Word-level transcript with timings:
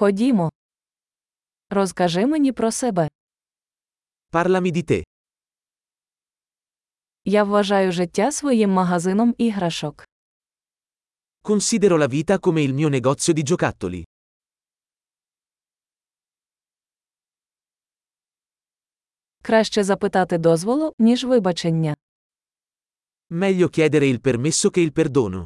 Ходімо. 0.00 0.50
Розкажи 1.70 2.26
мені 2.26 2.52
про 2.52 2.72
себе. 2.72 3.08
Parlami 4.32 4.72
di 4.72 4.82
te. 4.90 5.04
Я 7.24 7.44
вважаю 7.44 7.92
життя 7.92 8.32
своїм 8.32 8.70
магазином 8.70 9.34
іграшок. 9.38 10.04
Considero 11.42 11.98
la 11.98 12.08
vita 12.08 12.38
come 12.38 12.62
il 12.62 12.72
mio 12.74 12.88
negozio 12.90 13.34
di 13.34 13.42
giocattoli. 13.42 14.04
Краще 19.42 19.84
запитати 19.84 20.38
дозволу, 20.38 20.94
ніж 20.98 21.24
вибачення. 21.24 21.96
Meglio 23.30 23.68
chiedere 23.68 24.06
il 24.06 24.20
permesso 24.20 24.70
che 24.70 24.80
il 24.80 24.92
perdono. 24.92 25.44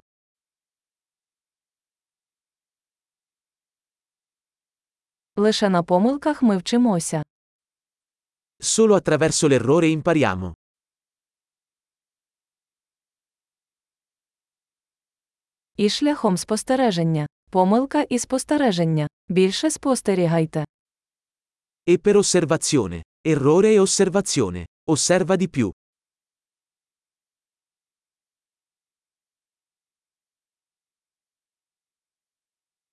Лише 5.36 5.68
на 5.68 5.82
помилках 5.82 6.42
ми 6.42 6.56
вчимося. 6.56 7.22
Solo 8.60 8.94
attraverso 9.00 9.48
l'errore 9.48 10.02
impariamo. 10.02 10.54
І 15.76 15.88
шляхом 15.88 16.36
спостереження. 16.36 17.26
Помилка 17.50 18.02
і 18.02 18.18
спостереження. 18.18 19.08
Більше 19.28 19.70
спостерігайте. 19.70 20.64
E 21.88 21.98
per 21.98 22.16
osservazione. 22.16 23.02
Errore 23.26 23.74
e 23.74 23.80
osservazione. 23.80 24.64
Osserva 24.86 25.36
di 25.36 25.48
più. 25.48 25.70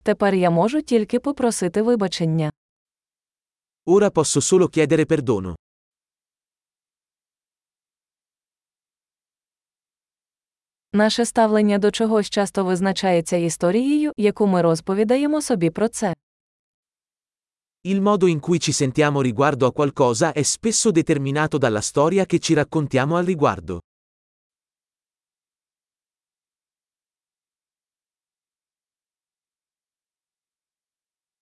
Тепер 0.04 0.36
я 0.36 0.50
можу 0.50 0.82
тільки 0.82 1.20
попросити 1.20 1.82
вибачення. 1.82 2.52
Ora 3.86 4.10
posso 4.10 4.42
solo 4.42 4.68
chiedere 4.68 5.06
perdono. 5.06 5.56
Наше 10.94 11.26
ставлення 11.26 11.78
до 11.78 11.92
чогось 11.92 12.30
часто 12.30 12.66
визначається 12.66 13.38
історією, 13.38 14.12
яку 14.18 14.48
ми 14.48 14.62
розповідаємо 14.62 15.42
собі 15.42 15.70
про 15.70 15.88
це. 15.88 16.14
Il 17.86 18.02
modo 18.02 18.28
in 18.28 18.40
cui 18.40 18.60
ci 18.60 18.74
sentiamo 18.74 19.24
riguardo 19.24 19.66
a 19.66 19.72
qualcosa 19.72 20.34
è 20.34 20.44
spesso 20.44 20.92
determinato 20.92 21.58
dalla 21.58 21.82
storia 21.82 22.26
che 22.26 22.38
ci 22.40 22.54
raccontiamo 22.54 23.18
al 23.18 23.26
riguardo. 23.26 23.80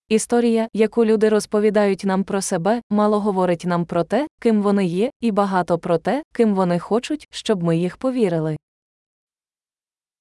Історія, 0.09 0.67
яку 0.73 1.05
люди 1.05 1.29
розповідають 1.29 2.03
нам 2.03 2.23
про 2.23 2.41
себе, 2.41 2.81
мало 2.89 3.19
говорить 3.19 3.63
нам 3.65 3.85
про 3.85 4.03
те, 4.03 4.27
ким 4.41 4.61
вони 4.61 4.85
є, 4.85 5.11
і 5.21 5.31
багато 5.31 5.79
про 5.79 5.97
те, 5.97 6.23
ким 6.33 6.55
вони 6.55 6.79
хочуть, 6.79 7.27
щоб 7.31 7.63
ми 7.63 7.77
їх 7.77 7.97
повірили. 7.97 8.57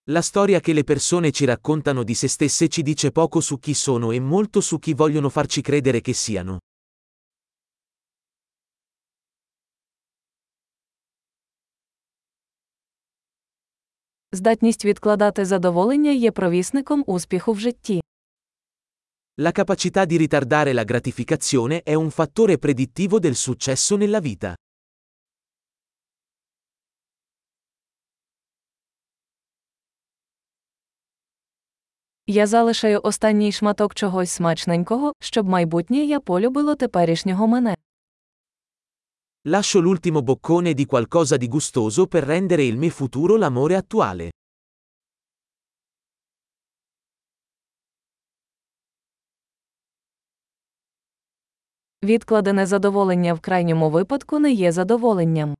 La 0.09 0.23
storia 0.23 0.61
che 0.61 0.75
le 0.75 0.85
persone 0.85 1.33
ci 1.33 1.47
raccontano 1.47 2.05
di 2.05 2.15
se 2.15 2.29
stesse 2.29 2.69
ci 2.69 2.83
dice 2.83 3.11
poco 3.11 3.41
su 3.41 3.59
chi 3.59 3.75
sono 3.75 4.13
e 4.13 4.21
molto 4.21 4.61
su 4.61 4.79
chi 4.79 4.93
vogliono 4.95 5.29
farci 5.31 5.61
credere 5.63 6.01
che 6.01 6.15
siano. 6.15 6.59
Здатність 14.33 14.85
відкладати 14.85 15.45
задоволення 15.45 16.11
є 16.11 16.31
провісником 16.31 17.05
успіху 17.07 17.53
в 17.53 17.61
житті. 17.61 18.01
La 19.42 19.52
capacità 19.52 20.06
di 20.06 20.18
ritardare 20.18 20.74
la 20.74 20.84
gratificazione 20.84 21.82
è 21.82 21.96
un 21.96 22.12
fattore 22.12 22.60
predittivo 22.60 23.18
del 23.20 23.36
successo 23.36 23.96
nella 23.96 24.20
vita. 24.20 24.56
Я 32.28 32.48
залишаю 32.48 33.02
останній 33.04 33.52
шматок 33.52 33.96
чогось 33.96 34.32
смачненького, 34.32 35.14
щоб 35.20 35.48
майбутнє 35.48 35.98
я 35.98 36.20
полюбило 36.20 36.76
теперішнього 36.76 37.48
мене. 37.48 37.76
Lascio 39.46 39.82
l'ultimo 39.82 40.22
boccone 40.22 40.74
di 40.74 40.86
qualcosa 40.86 41.36
di 41.38 41.48
gustoso 41.48 42.08
per 42.08 42.24
rendere 42.24 42.64
il 42.64 42.78
me 42.78 42.90
futuro 42.90 43.36
l'amore 43.36 43.76
attuale. 43.76 44.30
Відкладене 52.03 52.67
задоволення 52.67 53.35
в 53.35 53.41
крайньому 53.41 53.91
випадку 53.91 54.39
не 54.39 54.53
є 54.53 54.73
задоволенням. 54.73 55.55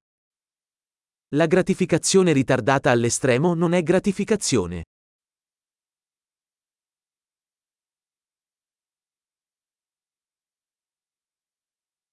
La 1.33 1.47
gratificazione 1.47 2.33
ritardata 2.33 2.91
all'estremo 2.91 3.55
non 3.55 3.73
è 3.75 3.83
gratificazione. 3.83 4.83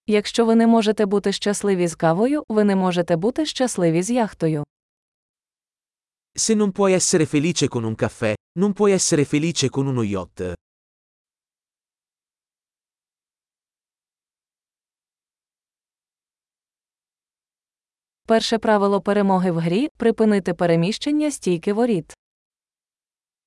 Якщо 0.08 0.46
ви 0.46 0.56
не 0.56 0.68
можете 0.68 1.06
бути 1.06 1.31
щасливі 1.31 1.88
з 1.88 1.96
кавою, 1.96 2.44
ви 2.50 2.64
не 2.64 2.75
можете 2.75 3.16
бути 3.16 3.46
щасливі 3.46 4.03
з 4.03 4.09
яхтою. 4.09 4.64
Se 6.35 6.56
non 6.56 6.72
puoi 6.72 6.91
essere 6.94 7.25
felice 7.25 7.68
con 7.68 7.84
un 7.84 7.96
caffè, 7.96 8.34
non 8.59 8.74
puoi 8.74 8.91
essere 8.91 9.25
felice 9.25 9.69
con 9.69 9.88
uno 9.88 10.03
yacht. 10.03 10.65
Перше 18.27 18.59
правило 18.59 19.01
перемоги 19.01 19.51
в 19.51 19.59
грі 19.59 19.89
припинити 19.97 20.55
переміщення 20.55 21.31
стійки 21.31 21.73
воріт. 21.73 22.17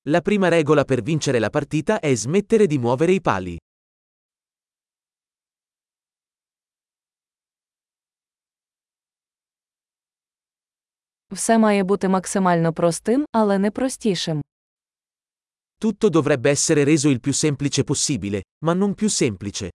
La 0.06 0.20
prima 0.20 0.50
regola 0.50 0.84
per 0.84 1.00
vincere 1.02 1.38
la 1.40 1.50
partita 1.50 2.00
è 2.00 2.14
smettere 2.14 2.66
di 2.66 2.78
muovere 2.78 3.12
i 3.12 3.20
pali. 3.20 3.56
Все 11.30 11.58
має 11.58 11.84
бути 11.84 12.08
максимально 12.08 12.72
простим, 12.72 13.26
але 13.32 13.58
не 13.58 13.70
простішим. 13.70 14.42
Tutto 15.84 16.08
dovrebbe 16.08 16.50
essere 16.50 16.84
reso 16.84 17.08
il 17.08 17.20
più 17.20 17.32
semplice 17.32 17.84
possibile, 17.84 18.42
ma 18.64 18.72
non 18.74 18.94
più 18.94 19.08
semplice. 19.08 19.70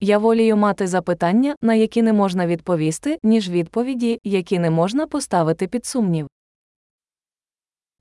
Я 0.00 0.18
волію 0.18 0.56
мати 0.56 0.86
запитання, 0.86 1.54
на 1.62 1.74
які 1.74 2.02
не 2.02 2.12
можна 2.12 2.46
відповісти, 2.46 3.18
ніж 3.22 3.50
відповіді, 3.50 4.20
які 4.24 4.58
не 4.58 4.70
можна 4.70 5.06
поставити 5.06 5.66
під 5.66 5.86
сумнів. 5.86 6.28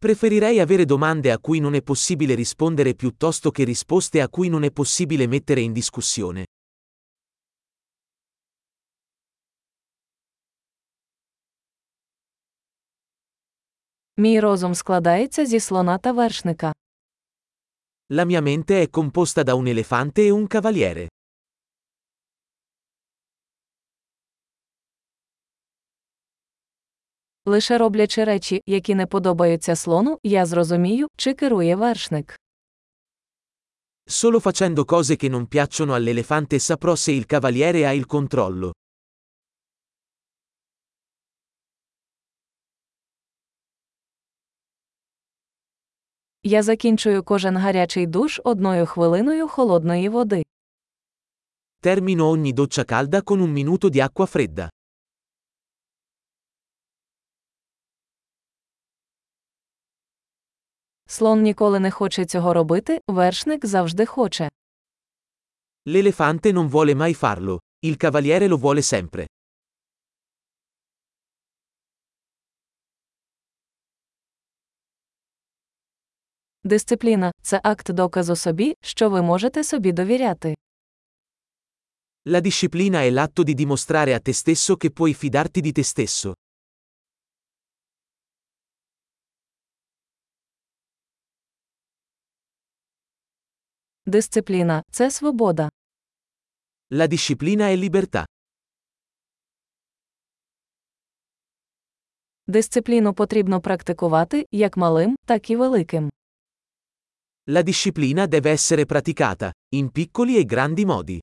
Preferirei 0.06 0.60
avere 0.60 0.86
domande 0.86 1.32
a 1.32 1.38
cui 1.46 1.60
non 1.62 1.74
è 1.80 1.82
possibile 1.82 2.34
rispondere 2.36 2.92
piuttosto 2.94 3.52
che 3.56 3.64
risposte 3.64 4.18
a 4.22 4.28
cui 4.28 4.50
non 4.50 4.64
è 4.64 4.72
possibile 4.72 5.28
mettere 5.28 5.62
in 5.62 5.74
discussione. 5.74 6.46
Мій 14.18 14.40
розум 14.40 14.76
складається 14.76 15.46
зі 15.46 15.60
слона 15.60 15.98
та 15.98 16.12
вершника. 16.12 16.74
La 18.10 18.26
mia 18.26 18.42
mente 18.42 18.84
è 18.84 18.90
composta 18.90 19.44
da 19.44 19.54
un 19.56 19.68
elefante 19.68 20.22
e 20.28 20.32
un 20.32 20.48
cavaliere. 20.48 21.08
Лише 27.49 27.79
роблячи 27.79 28.25
речі, 28.25 28.63
які 28.67 28.95
не 28.95 29.07
подобаються 29.07 29.77
слону, 29.77 30.19
я 30.23 30.47
зрозумію, 30.47 31.09
чи 31.17 31.35
керує 31.35 31.77
вершник. 31.77 32.41
Solo 34.07 34.41
facendo 34.41 34.85
cose 34.85 35.17
che 35.17 35.29
non 35.29 35.47
piacciono 35.47 35.93
all'elefante 35.95 36.59
saprò 36.59 36.95
se 36.97 37.13
il 37.13 37.25
cavaliere 37.27 37.81
ha 37.87 37.93
il 38.01 38.07
controllo. 38.07 38.73
Я 46.43 46.63
закінчую 46.63 47.23
кожен 47.23 47.57
гарячий 47.57 48.07
душ 48.07 48.41
одною 48.45 48.87
хвилиною 48.87 49.49
холодної 49.49 50.09
води. 50.09 50.43
Termino 51.83 52.25
ogni 52.31 52.53
doccia 52.53 52.85
calda 52.85 53.23
con 53.23 53.41
un 53.41 53.53
minuto 53.53 53.89
di 53.89 54.01
acqua 54.01 54.27
fredda. 54.27 54.69
Слон 61.11 61.43
ніколи 61.43 61.81
не 61.81 61.91
хоче 61.91 62.25
цього 62.25 62.55
робити, 62.55 63.01
вершник 63.09 63.67
завжди 63.67 64.07
хоче. 64.07 64.49
L'elefante 65.87 66.53
non 66.53 66.69
vuole 66.71 66.95
mai 66.95 67.15
farlo, 67.15 67.59
il 67.83 67.97
cavaliere 67.97 68.49
lo 68.49 68.59
vuole 68.59 68.83
sempre. 68.83 69.27
Дисципліна 76.65 77.33
це 77.43 77.61
акт 77.63 77.93
доказу 77.93 78.37
собі, 78.37 78.75
що 78.81 79.11
ви 79.11 79.23
можете 79.23 79.65
собі 79.65 79.93
довіряти. 79.93 80.55
La 82.27 82.41
disciplina 82.41 82.99
è 83.09 83.11
l'atto 83.11 83.43
di 83.43 83.55
dimostrare 83.55 84.13
a 84.15 84.21
te 84.21 84.33
stesso 84.33 84.77
che 84.77 84.91
puoi 84.91 85.15
fidarti 85.15 85.61
di 85.61 85.73
te 85.73 85.83
stesso. 85.83 86.33
Дисципліна 94.13 94.83
це 94.91 95.11
свобода. 95.11 95.69
La 96.91 97.07
disciplina 97.09 97.69
è 97.69 97.77
libertà. 97.77 98.25
Дисципліну 102.47 103.15
потрібно 103.15 103.61
практикувати 103.61 104.47
як 104.51 104.77
малим, 104.77 105.17
так 105.27 105.51
і 105.51 105.57
великим. 105.57 106.11
La 107.49 107.63
disciplina 107.63 108.27
deve 108.27 108.47
essere 108.53 108.85
praticata, 108.85 109.53
in 109.75 109.91
piccoli 109.91 110.37
e 110.37 110.45
grandi 110.45 110.87
modi. 110.87 111.21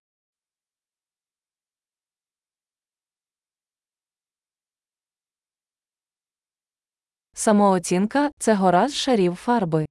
Самооцінка 7.33 8.31
це 8.39 8.53
гора 8.53 8.89
з 8.89 8.95
шарів 8.95 9.35
фарби. 9.35 9.85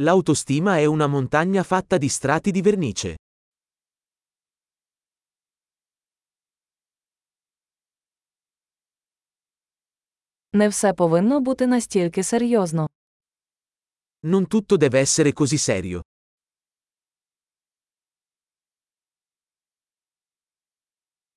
L'autostima 0.00 0.78
è 0.78 0.84
una 0.84 1.06
montagna 1.06 1.62
fatta 1.62 1.96
di 1.98 2.08
strati 2.08 2.50
di 2.50 2.62
vernice. 2.62 3.14
Не 10.52 10.68
все 10.68 10.92
повинно 10.92 11.40
бути 11.40 11.66
настільки 11.66 12.22
серйозно. 12.22 12.86
Non 14.26 14.46
tutto 14.46 14.76
deve 14.76 15.00
essere 15.00 15.32
così 15.32 15.58
serio. 15.58 16.00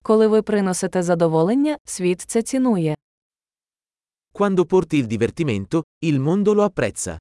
Коли 0.02 0.28
ви 0.28 0.42
приносите 0.42 1.04
задоволення, 1.04 1.78
світ 1.86 2.22
це 2.22 2.42
цінує. 2.44 2.96
Quando 4.34 4.66
porti 4.66 4.96
il 5.04 5.08
divertimento, 5.08 5.84
il 6.04 6.20
mondo 6.20 6.54
lo 6.54 6.64
apprezza. 6.70 7.18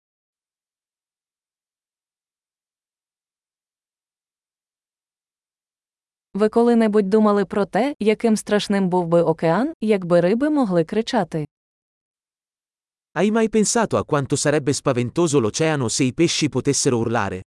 Ви 6.34 6.50
коли-небудь 6.50 7.10
думали 7.10 7.46
про 7.46 7.66
те, 7.66 7.96
яким 8.00 8.38
страшним 8.38 8.90
був 8.90 9.08
би 9.08 9.22
океан, 9.22 9.74
якби 9.82 10.22
риби 10.22 10.50
могли 10.50 10.84
кричати. 10.84 11.46
Hai 13.16 13.32
mai 13.32 13.50
pensato 13.50 13.98
a 13.98 14.04
quanto 14.04 14.36
sarebbe 14.38 14.74
spaventoso 14.74 15.40
l'oceano 15.40 15.88
se 15.90 16.04
i 16.04 16.14
pesci 16.14 16.50
potessero 16.50 16.98
urlare? 16.98 17.42